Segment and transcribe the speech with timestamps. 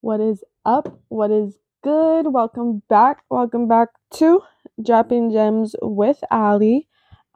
[0.00, 1.00] What is up?
[1.08, 2.32] What is good?
[2.32, 3.24] Welcome back.
[3.30, 4.42] Welcome back to
[4.80, 6.86] Dropping Gems with Ali.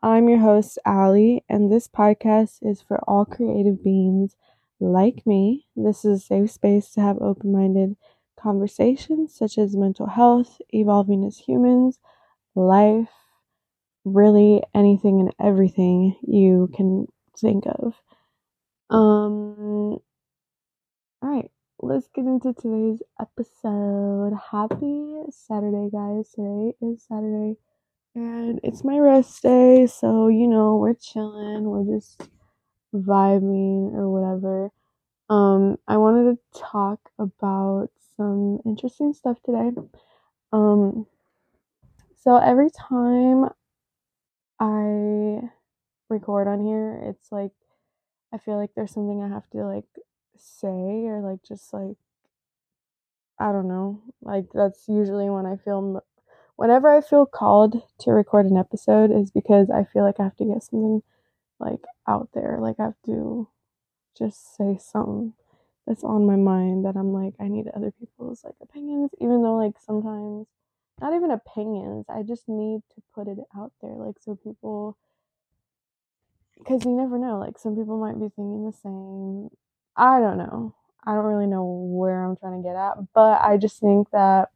[0.00, 4.36] I'm your host, Ali, and this podcast is for all creative beings
[4.78, 5.66] like me.
[5.74, 7.96] This is a safe space to have open minded
[8.38, 11.98] conversations such as mental health, evolving as humans,
[12.54, 13.10] life,
[14.04, 18.00] really anything and everything you can think of.
[18.88, 19.98] Um,
[21.20, 21.50] all right
[21.84, 24.32] let's get into today's episode.
[24.52, 26.30] Happy Saturday, guys.
[26.30, 27.56] Today is Saturday
[28.14, 32.28] and it's my rest day, so you know, we're chilling, we're just
[32.94, 34.70] vibing or whatever.
[35.28, 39.72] Um, I wanted to talk about some interesting stuff today.
[40.52, 41.06] Um,
[42.22, 43.48] so every time
[44.60, 45.48] I
[46.08, 47.50] record on here, it's like
[48.32, 49.86] I feel like there's something I have to like
[50.36, 50.68] say
[51.06, 51.96] or like just like
[53.38, 54.00] I don't know.
[54.22, 56.02] Like that's usually when I feel
[56.56, 60.36] whenever I feel called to record an episode is because I feel like I have
[60.36, 61.02] to get something
[61.58, 62.58] like out there.
[62.60, 63.48] Like I have to
[64.16, 65.34] just say something
[65.86, 69.56] that's on my mind that I'm like I need other people's like opinions even though
[69.56, 70.46] like sometimes
[71.00, 72.06] not even opinions.
[72.08, 74.96] I just need to put it out there like so people
[76.58, 79.50] because you never know like some people might be thinking the same
[79.96, 80.74] I don't know.
[81.04, 84.50] I don't really know where I'm trying to get at, but I just think that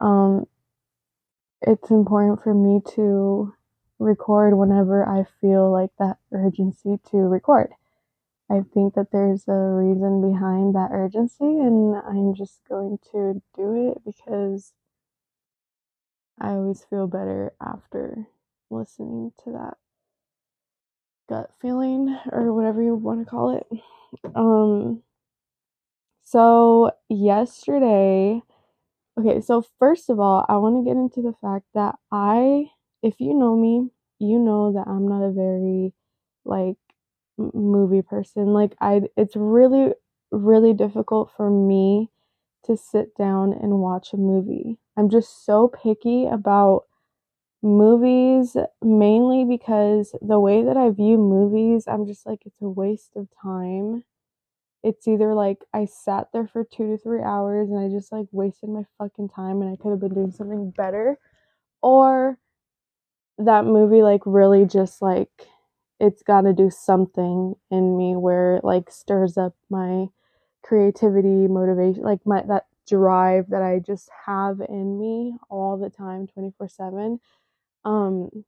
[0.00, 0.46] um
[1.62, 3.54] it's important for me to
[3.98, 7.72] record whenever I feel like that urgency to record.
[8.50, 13.90] I think that there's a reason behind that urgency, and I'm just going to do
[13.90, 14.72] it because
[16.40, 18.26] I always feel better after
[18.70, 19.78] listening to that
[21.30, 23.66] gut feeling or whatever you want to call it.
[24.34, 25.02] Um,
[26.24, 28.42] so yesterday,
[29.18, 32.66] okay, so first of all, I want to get into the fact that I,
[33.02, 35.94] if you know me, you know that I'm not a very
[36.44, 36.76] like
[37.38, 38.46] movie person.
[38.46, 39.94] Like I it's really
[40.32, 42.10] really difficult for me
[42.64, 44.78] to sit down and watch a movie.
[44.96, 46.84] I'm just so picky about
[47.62, 53.12] movies mainly because the way that I view movies, I'm just like, it's a waste
[53.16, 54.04] of time.
[54.84, 58.26] It's either like I sat there for two to three hours and I just like
[58.32, 61.18] wasted my fucking time and I could have been doing something better,
[61.82, 62.38] or
[63.38, 65.30] that movie like really just like
[65.98, 70.06] it's got to do something in me where it like stirs up my
[70.62, 76.26] creativity, motivation, like my that drive that I just have in me all the time
[76.26, 77.20] 24/7
[77.84, 78.44] um,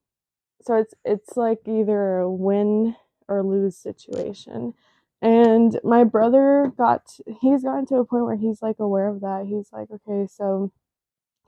[0.62, 2.96] so it's it's like either a win
[3.28, 4.74] or lose situation.
[5.22, 9.46] And my brother got he's gotten to a point where he's like aware of that.
[9.48, 10.72] He's like, okay, so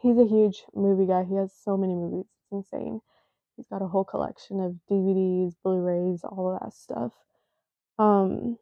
[0.00, 1.24] he's a huge movie guy.
[1.24, 2.26] He has so many movies.
[2.42, 3.00] It's insane.
[3.56, 7.12] He's got a whole collection of DVDs, Blu-rays, all of that stuff.
[7.98, 8.58] Um,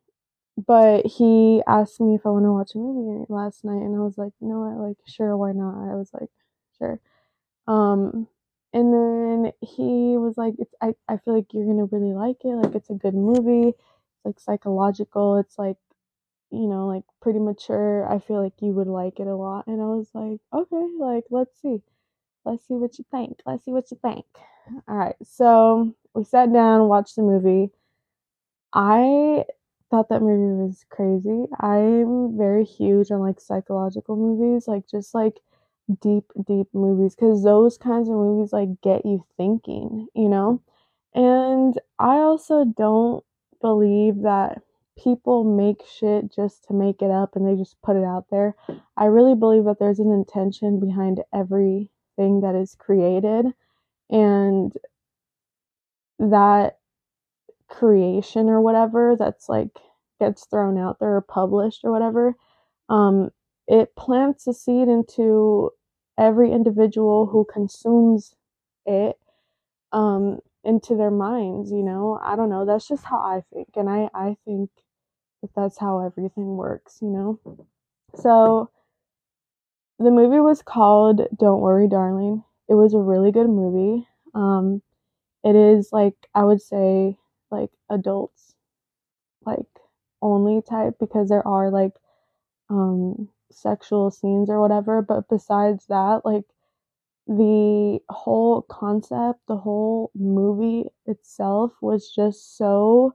[0.66, 4.00] but he asked me if I want to watch a movie last night, and I
[4.00, 5.91] was like, you know what, like, sure, why not?
[5.91, 6.31] I was like,
[6.78, 7.00] sure.
[7.69, 8.28] Um,
[8.72, 12.49] and then he was like it's I, I feel like you're gonna really like it.
[12.56, 13.71] Like it's a good movie.
[13.71, 15.37] It's like psychological.
[15.38, 15.77] It's like
[16.50, 18.06] you know like pretty mature.
[18.10, 19.66] I feel like you would like it a lot.
[19.66, 21.83] And i was like okay like let's see.
[22.44, 23.41] Let's see what you think.
[23.47, 24.27] Let's see what you think.
[24.89, 27.72] All right so we sat down watched the movie.
[28.72, 29.44] I
[29.91, 31.47] thought that movie was crazy.
[31.60, 34.66] I'm very huge on like psychological movies.
[34.69, 35.41] Like just like
[36.00, 40.62] deep, deep movies because those kinds of movies like get you thinking, you know?
[41.15, 43.25] And I also don't
[43.60, 44.62] believe that
[45.03, 48.54] people make shit just to make it up and they just put it out there.
[48.97, 53.47] I really believe that there's an intention behind everything that is created
[54.10, 54.72] and
[56.19, 56.78] that
[57.69, 59.78] creation or whatever that's like
[60.21, 62.36] gets thrown out there or published or whatever
[62.89, 63.30] um
[63.66, 65.70] it plants a seed into
[66.18, 68.34] every individual who consumes
[68.86, 69.16] it
[69.92, 72.18] um, into their minds, you know?
[72.22, 72.64] I don't know.
[72.64, 73.68] That's just how I think.
[73.76, 74.70] And I, I think
[75.41, 77.41] that that's how everything works, you know?
[78.14, 78.70] So
[79.98, 82.44] the movie was called Don't Worry, Darling.
[82.68, 84.06] It was a really good movie.
[84.34, 84.82] Um,
[85.44, 87.16] it is like, I would say,
[87.50, 88.54] like adults,
[89.44, 89.66] like
[90.20, 91.92] only type because there are like
[92.70, 96.45] um sexual scenes or whatever, but besides that, like
[97.27, 103.15] the whole concept, the whole movie itself was just so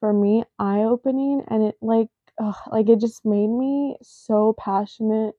[0.00, 2.08] for me eye-opening and it like
[2.38, 5.34] ugh, like it just made me so passionate.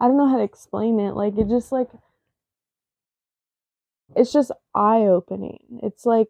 [0.00, 1.12] I don't know how to explain it.
[1.14, 1.88] Like it just like
[4.16, 5.80] it's just eye opening.
[5.82, 6.28] It's like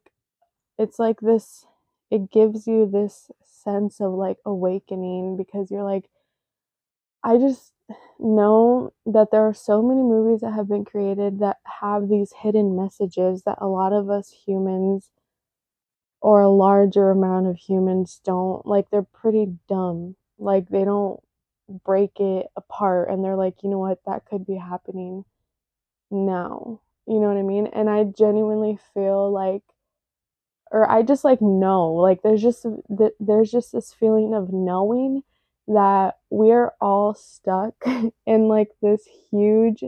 [0.79, 1.67] it's like this
[2.11, 6.11] it gives you this sense of like awakening because you're like
[7.25, 7.73] I just
[8.19, 12.77] know that there are so many movies that have been created that have these hidden
[12.77, 15.11] messages that a lot of us humans
[16.21, 18.65] or a larger amount of humans don't.
[18.65, 20.17] Like they're pretty dumb.
[20.39, 21.21] Like they don't
[21.85, 24.01] break it apart and they're like you know what?
[24.07, 25.25] That could be happening
[26.11, 26.81] now.
[27.07, 27.67] You know what i mean?
[27.69, 29.63] And i genuinely feel like
[30.71, 31.93] or i just like know.
[31.93, 32.67] Like there's just
[33.21, 35.23] there's just this feeling of knowing
[35.69, 37.75] that we're all stuck
[38.27, 39.85] in like this huge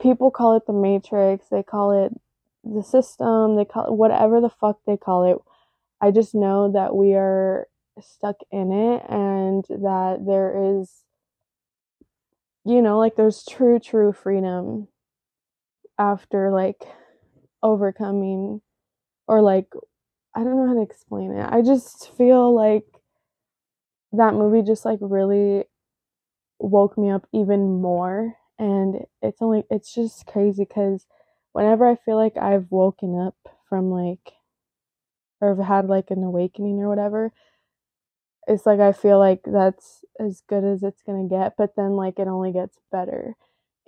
[0.00, 2.12] people call it the matrix they call it
[2.74, 5.38] the system, they call it whatever the fuck they call it.
[6.00, 7.68] I just know that we are
[8.00, 11.02] stuck in it and that there is
[12.64, 14.88] you know, like there's true true freedom
[15.98, 16.82] after like
[17.62, 18.60] overcoming
[19.28, 19.68] or like
[20.34, 21.48] I don't know how to explain it.
[21.48, 22.84] I just feel like
[24.16, 25.64] that movie just like really
[26.60, 31.06] woke me up even more and it's only it's just crazy cuz
[31.52, 33.36] whenever I feel like I've woken up
[33.68, 34.34] from like,
[35.40, 37.32] or have had like an awakening or whatever,
[38.46, 42.18] it's like I feel like that's as good as it's gonna get, but then like
[42.18, 43.34] it only gets better.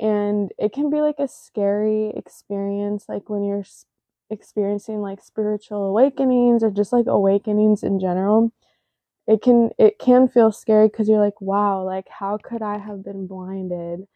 [0.01, 3.65] And it can be like a scary experience, like when you're
[4.31, 8.53] experiencing like spiritual awakenings or just like awakenings in general.
[9.29, 13.05] It can it can feel scary because you're like, wow, like how could I have
[13.05, 14.09] been blinded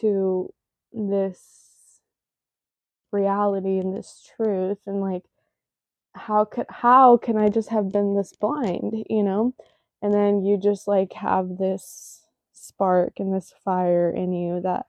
[0.00, 0.54] to
[0.92, 2.00] this
[3.12, 5.24] reality and this truth and like
[6.14, 9.54] how could how can I just have been this blind, you know?
[10.02, 14.86] And then you just like have this spark and this fire in you that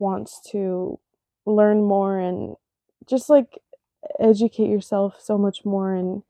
[0.00, 1.00] wants to
[1.46, 2.56] learn more and
[3.06, 3.60] just like
[4.20, 6.24] educate yourself so much more in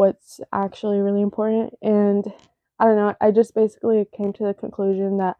[0.00, 2.24] what's actually really important and
[2.78, 5.36] I don't know, I just basically came to the conclusion that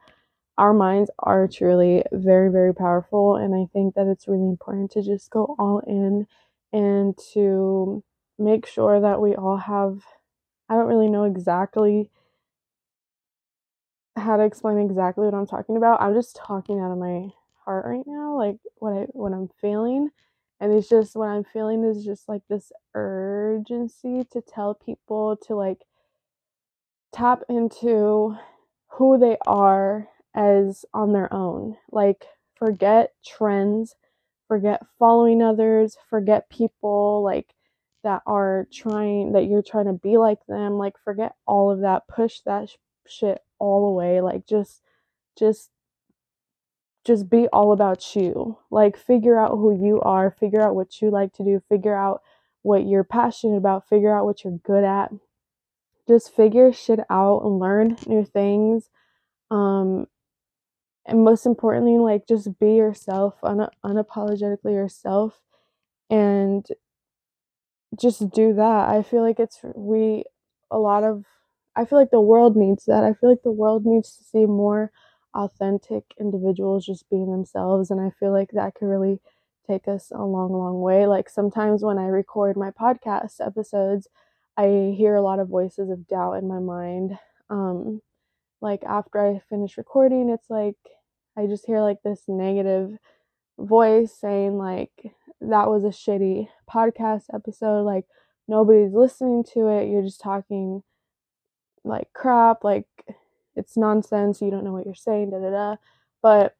[0.59, 3.37] our minds are truly very, very powerful.
[3.37, 6.27] And I think that it's really important to just go all in
[6.71, 8.05] and to
[8.39, 10.03] make sure that we all have,
[10.69, 12.11] I don't really know exactly
[14.17, 16.03] how to explain exactly what I'm talking about.
[16.03, 17.29] I'm just talking out of my
[17.65, 20.11] heart right now, like what I what I'm feeling.
[20.61, 25.55] And it's just what I'm feeling is just like this urgency to tell people to
[25.55, 25.87] like
[27.13, 28.37] tap into
[28.89, 31.77] who they are as on their own.
[31.91, 32.27] Like,
[32.57, 33.95] forget trends,
[34.49, 37.55] forget following others, forget people like
[38.03, 40.75] that are trying that you're trying to be like them.
[40.79, 42.09] Like, forget all of that.
[42.09, 42.77] Push that sh-
[43.07, 44.21] shit all away.
[44.21, 44.83] Like, just,
[45.39, 45.71] just
[47.07, 48.59] just be all about you.
[48.71, 52.23] Like, figure out who you are, figure out what you like to do, figure out
[52.63, 55.11] what you're passionate about, figure out what you're good at.
[56.09, 58.91] Just figure shit out and learn new things.
[59.51, 60.07] Um,
[61.07, 65.41] and most importantly like just be yourself un- unapologetically yourself
[66.09, 66.67] and
[68.01, 70.25] just do that i feel like it's we
[70.71, 71.25] a lot of
[71.77, 74.47] i feel like the world needs that i feel like the world needs to see
[74.47, 74.93] more
[75.35, 79.21] authentic individuals just being themselves and i feel like that could really
[79.67, 81.07] take us a long long way.
[81.07, 84.09] Like sometimes when i record my podcast episodes
[84.57, 87.19] i hear a lot of voices of doubt in my mind.
[87.49, 88.03] Um
[88.61, 90.77] like after I finish recording, it's like
[91.37, 92.99] I just hear like this negative
[93.59, 94.93] voice saying like
[95.41, 98.05] that was a shitty podcast episode, like
[98.49, 100.83] nobody's listening to it, you're just talking
[101.85, 102.87] like crap, like
[103.57, 105.77] it's nonsense, you don't know what you're saying, da da da.
[106.23, 106.57] But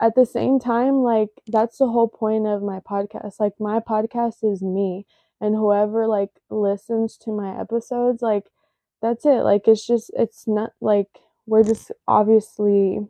[0.00, 3.40] at the same time, like that's the whole point of my podcast.
[3.40, 5.06] Like my podcast is me
[5.40, 8.44] and whoever like listens to my episodes, like
[9.02, 9.42] that's it.
[9.42, 11.08] Like it's just it's not like
[11.46, 13.00] we're just obviously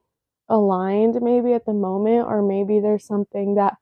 [0.49, 3.75] aligned maybe at the moment or maybe there's something that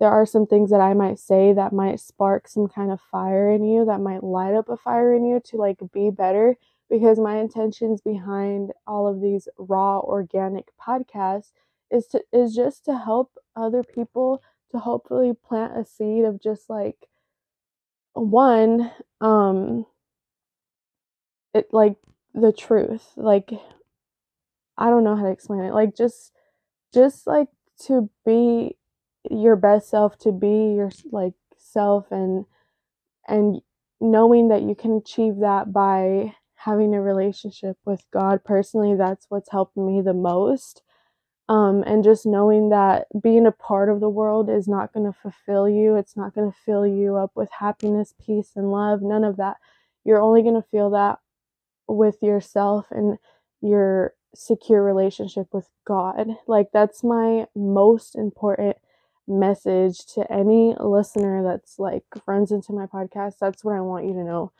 [0.00, 3.50] there are some things that I might say that might spark some kind of fire
[3.50, 6.56] in you that might light up a fire in you to like be better
[6.90, 11.52] because my intentions behind all of these raw organic podcasts
[11.90, 16.68] is to is just to help other people to hopefully plant a seed of just
[16.68, 17.08] like
[18.14, 19.86] one um
[21.52, 21.96] it like
[22.34, 23.52] the truth like
[24.76, 26.32] i don't know how to explain it like just
[26.92, 27.48] just like
[27.78, 28.76] to be
[29.30, 32.44] your best self to be your like self and
[33.26, 33.60] and
[34.00, 38.44] knowing that you can achieve that by having a relationship with God.
[38.44, 40.82] Personally, that's what's helped me the most.
[41.48, 45.18] Um, and just knowing that being a part of the world is not going to
[45.18, 45.94] fulfill you.
[45.96, 49.02] It's not going to fill you up with happiness, peace, and love.
[49.02, 49.58] None of that.
[50.04, 51.18] You're only going to feel that
[51.86, 53.18] with yourself and
[53.60, 56.28] your secure relationship with God.
[56.46, 58.76] Like, that's my most important
[59.26, 63.34] message to any listener that's like runs into my podcast.
[63.38, 64.52] That's what I want you to know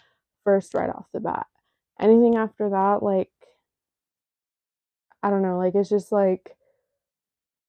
[0.43, 1.47] first, right off the bat.
[2.01, 3.31] Anything after that, like,
[5.23, 6.57] I don't know, like, it's just like,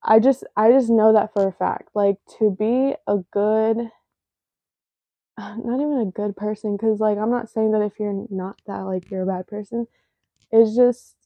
[0.06, 1.90] I just I just know that for a fact.
[1.94, 3.76] Like to be a good
[5.38, 8.82] not even a good person cuz like I'm not saying that if you're not that
[8.82, 9.86] like you're a bad person.
[10.52, 11.16] It's just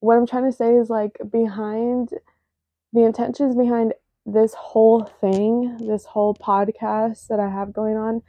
[0.00, 2.10] what I'm trying to say is like behind
[2.92, 3.94] the intentions behind
[4.26, 8.22] this whole thing, this whole podcast that I have going on,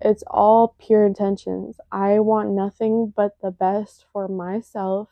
[0.00, 1.78] it's all pure intentions.
[1.92, 5.08] I want nothing but the best for myself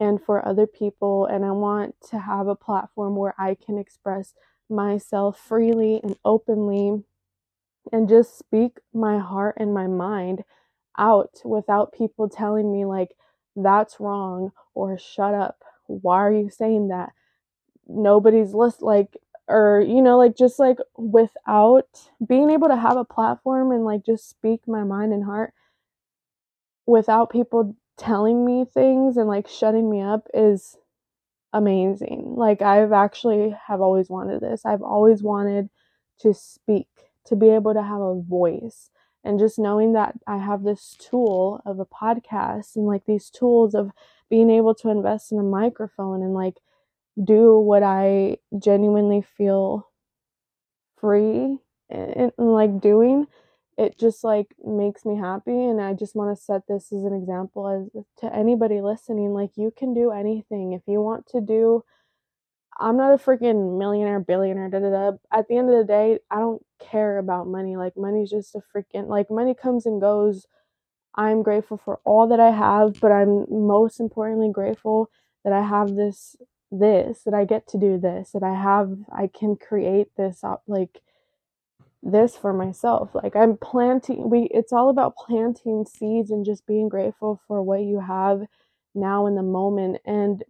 [0.00, 1.26] and for other people.
[1.26, 4.34] And I want to have a platform where I can express
[4.68, 7.04] myself freely and openly
[7.92, 10.44] and just speak my heart and my mind
[10.98, 13.14] out without people telling me, like,
[13.56, 15.62] that's wrong or shut up.
[15.86, 17.12] Why are you saying that?
[17.86, 19.16] Nobody's list like
[19.48, 21.88] or you know like just like without
[22.26, 25.52] being able to have a platform and like just speak my mind and heart
[26.86, 30.76] without people telling me things and like shutting me up is
[31.52, 32.34] amazing.
[32.36, 34.64] Like I've actually have always wanted this.
[34.64, 35.68] I've always wanted
[36.20, 36.88] to speak,
[37.26, 38.90] to be able to have a voice.
[39.24, 43.74] And just knowing that I have this tool of a podcast and like these tools
[43.74, 43.90] of
[44.30, 46.54] being able to invest in a microphone and like
[47.22, 49.88] do what I genuinely feel
[51.00, 51.58] free
[51.90, 53.26] and, like doing
[53.76, 57.14] it just like makes me happy and i just want to set this as an
[57.14, 60.72] example as to anybody listening like you can do anything.
[60.72, 61.84] If you want to do
[62.80, 65.12] i'm not a freaking millionaire billionaire da, da, da.
[65.32, 67.76] at the end of the day i don't care about money.
[67.76, 70.46] Like money's just a freaking like money comes and goes.
[71.16, 75.10] I'm grateful for all that i have but i'm most importantly grateful
[75.44, 76.36] that i have this
[76.72, 80.62] this that i get to do this that i have i can create this up
[80.68, 81.00] like
[82.02, 83.10] this for myself.
[83.14, 87.82] Like I'm planting we it's all about planting seeds and just being grateful for what
[87.82, 88.42] you have
[88.96, 90.44] now in the moment and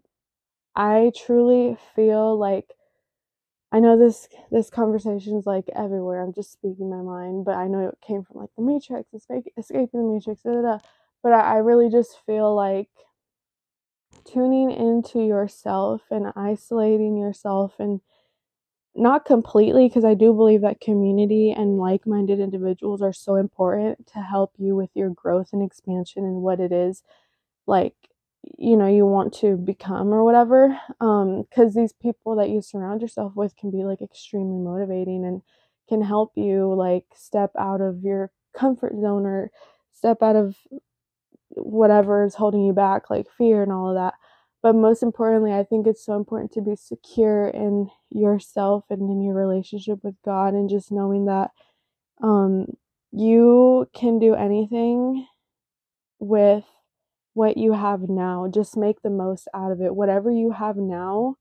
[0.77, 2.75] I truly feel like
[3.73, 6.23] I know this this conversation is like everywhere.
[6.23, 9.53] I'm just speaking my mind, but I know it came from like the Matrix, escaping
[10.09, 10.79] the Matrix, da, da, da.
[11.23, 12.91] but I, I really just feel like
[14.33, 18.01] tuning into yourself and isolating yourself and
[18.95, 24.21] not completely because I do believe that community and like-minded individuals are so important to
[24.21, 27.03] help you with your growth and expansion and what it is
[27.67, 27.95] like
[28.59, 33.03] you know you want to become or whatever um cuz these people that you surround
[33.03, 35.43] yourself with can be like extremely motivating and
[35.89, 39.51] can help you like step out of your comfort zone or
[39.93, 40.57] step out of
[41.65, 44.15] whatever is holding you back like fear and all of that
[44.63, 49.23] but most importantly, I think it's so important to be secure in yourself and in
[49.23, 51.51] your relationship with God and just knowing that
[52.23, 52.67] um,
[53.13, 55.27] you can do anything
[56.19, 56.65] with
[57.35, 58.51] what you have now.
[58.53, 59.95] Just make the most out of it.
[59.95, 61.37] Whatever you have now,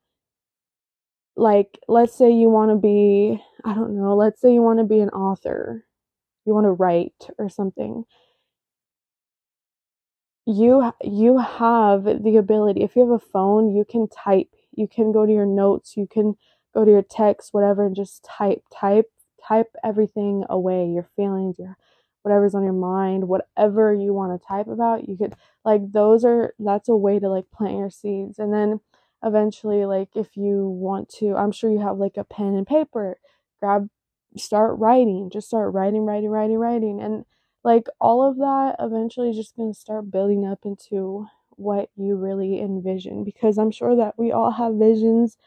[1.36, 4.86] like let's say you want to be, I don't know, let's say you want to
[4.86, 5.86] be an author,
[6.46, 8.06] you want to write or something
[10.48, 15.12] you you have the ability if you have a phone you can type you can
[15.12, 16.36] go to your notes you can
[16.74, 19.12] go to your text whatever and just type type
[19.46, 21.76] type everything away your feelings your
[22.24, 25.36] whatever's on your mind whatever you want to type about you could
[25.66, 28.40] like those are that's a way to like plant your seeds.
[28.40, 28.80] And then
[29.24, 33.18] eventually like if you want to i'm sure you have like a pen and paper
[33.60, 33.90] grab
[34.38, 37.02] start writing just start writing writing writing writing.
[37.02, 37.26] And
[37.68, 42.62] like all of that eventually just going to start building up into what you really
[42.62, 45.38] envision because I'm sure that we all have visions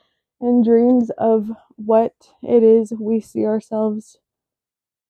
[0.40, 4.18] and dreams of what it is we see ourselves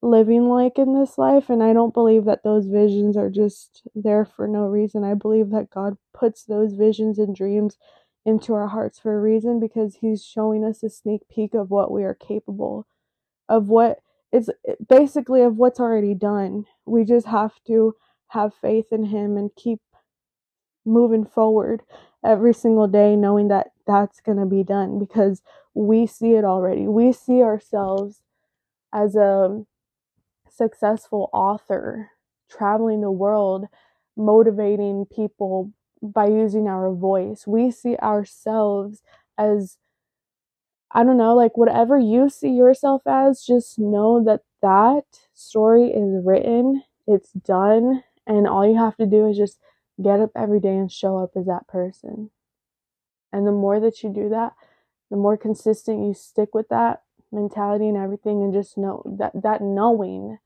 [0.03, 4.25] living like in this life and I don't believe that those visions are just there
[4.25, 5.05] for no reason.
[5.05, 7.79] I believe that God puts those visions and dreams
[8.27, 11.91] into our hearts for a reason because he's showing us a sneak peek of what
[11.93, 12.87] we are capable
[13.49, 14.01] of what
[14.33, 16.65] it's eh, basically of what's already done.
[16.87, 17.95] We just have to
[18.29, 19.81] have faith in him and keep
[20.85, 21.83] moving forward
[22.25, 25.43] every single day knowing that that's going to be done because
[25.75, 26.87] we see it already.
[26.87, 28.21] We see ourselves
[28.93, 29.65] as a
[30.49, 32.11] successful author
[32.51, 33.67] traveling the world
[34.17, 35.73] motivating people
[36.03, 37.47] by using our voice.
[37.47, 39.03] We see ourselves
[39.39, 39.79] as
[40.93, 45.05] I don't know, like whatever you see yourself as, just know that that
[45.35, 49.59] story is written, it's done, and all you have to do is just
[50.03, 52.31] get up every day and show up as that person.
[53.33, 54.55] And the more that you do that,
[55.11, 59.61] the more consistent you stick with that mentality and everything and just know that that
[59.63, 60.39] knowing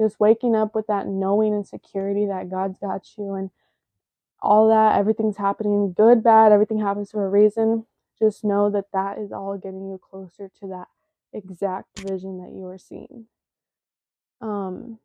[0.00, 3.50] just waking up with that knowing and security that God's got you and
[4.40, 7.84] all that everything's happening good bad everything happens for a reason
[8.20, 10.88] just know that that is all getting you closer to that
[11.32, 13.26] exact vision that you are seeing.
[14.40, 14.98] Um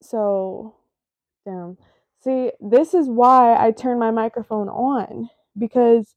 [0.00, 0.76] so
[1.44, 1.76] damn.
[2.20, 6.14] See this is why i turn my microphone on because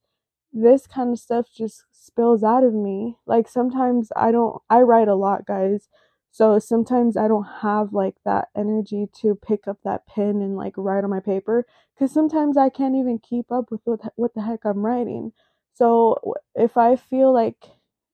[0.54, 3.18] this kind of stuff just spills out of me.
[3.26, 5.90] Like sometimes i don't i write a lot guys
[6.32, 10.74] so sometimes I don't have like that energy to pick up that pen and like
[10.78, 14.42] write on my paper because sometimes I can't even keep up with what, what the
[14.42, 15.34] heck I'm writing.
[15.74, 17.58] So if I feel like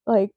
[0.05, 0.31] like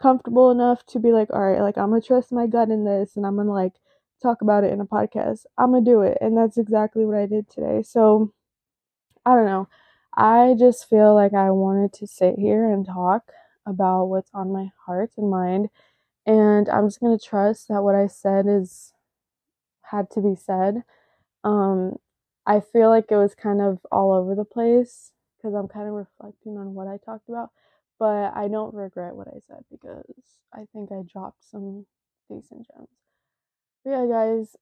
[0.00, 3.16] comfortable enough to be like, all right, like I'm gonna trust my gut in this
[3.16, 3.74] and I'm gonna like
[4.22, 6.18] talk about it in a podcast, I'm gonna do it.
[6.20, 7.82] And that's exactly what I did today.
[7.82, 8.32] So
[9.26, 9.68] I don't know.
[10.16, 13.32] I just feel like I wanted to sit here and talk
[13.66, 15.68] about what's on my heart and mind
[16.26, 18.92] and I'm just gonna trust that what I said is
[19.82, 20.84] had to be said.
[21.44, 21.96] Um,
[22.46, 25.94] I feel like it was kind of all over the place because I'm kind of
[25.94, 27.50] reflecting on what I talked about,
[27.98, 30.04] but I don't regret what I said because
[30.52, 31.86] I think I dropped some
[32.28, 32.88] decent gems.
[33.84, 34.56] But yeah, guys,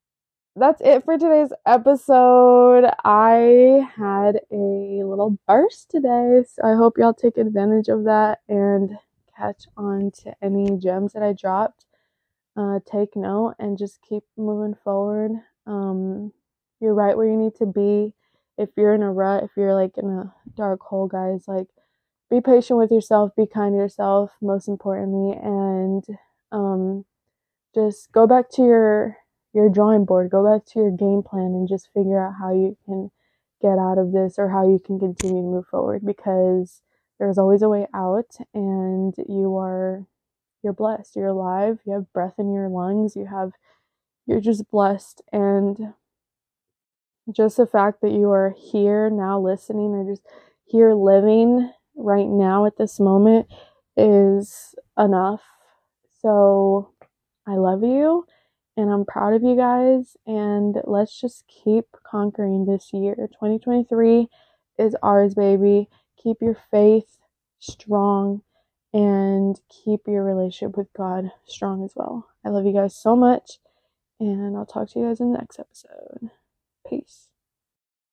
[0.56, 2.90] that's it for today's episode.
[3.04, 4.56] I had a
[5.04, 8.98] little burst today, so I hope y'all take advantage of that and
[9.36, 11.86] catch on to any gems that I dropped,
[12.56, 15.32] uh, take note and just keep moving forward.
[15.66, 16.32] Um,
[16.80, 18.14] you're right where you need to be.
[18.58, 21.68] If you're in a rut, if you're like in a dark hole, guys, like
[22.30, 26.04] be patient with yourself, be kind to yourself, most importantly, and
[26.52, 27.04] um,
[27.74, 29.16] just go back to your
[29.54, 32.76] your drawing board, go back to your game plan, and just figure out how you
[32.84, 33.10] can
[33.62, 36.82] get out of this or how you can continue to move forward because
[37.18, 40.06] there's always a way out and you are
[40.62, 41.16] you're blessed.
[41.16, 41.78] You're alive.
[41.84, 43.16] You have breath in your lungs.
[43.16, 43.52] You have
[44.26, 45.94] you're just blessed and
[47.30, 50.26] just the fact that you are here now listening or just
[50.64, 53.46] here living right now at this moment
[53.96, 55.42] is enough
[56.22, 56.90] so
[57.46, 58.24] i love you
[58.76, 64.28] and i'm proud of you guys and let's just keep conquering this year 2023
[64.78, 65.88] is ours baby
[66.22, 67.18] keep your faith
[67.58, 68.42] strong
[68.92, 72.28] and keep your relationship with God strong as well.
[72.44, 73.58] I love you guys so much,
[74.18, 76.30] and I'll talk to you guys in the next episode.
[76.88, 77.27] Peace.